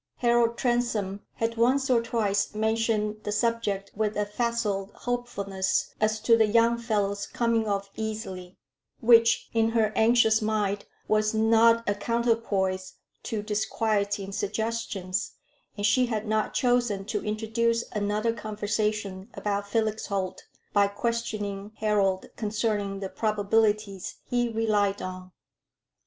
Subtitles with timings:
[0.15, 6.35] Harold Transome had once or twice mentioned the subject with a facile hopefulness as to
[6.35, 8.57] "the young fellow's coming off easily,"
[8.99, 15.33] which, in her anxious mind, was not a counterpoise to disquieting suggestions,
[15.77, 22.25] and she had not chosen to introduce another conversation about Felix Holt, by questioning Harold
[22.35, 25.31] concerning the probabilities he relied on.